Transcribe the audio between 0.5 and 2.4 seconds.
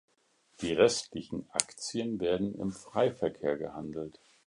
Die restlichen Aktien